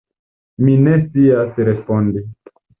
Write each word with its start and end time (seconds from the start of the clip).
Mi 0.63 0.77
ne 0.87 0.95
scias 1.03 1.63
respondi. 1.71 2.29